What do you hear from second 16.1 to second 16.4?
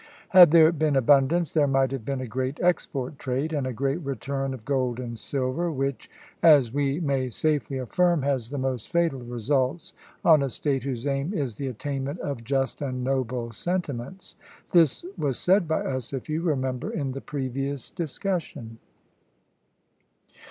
if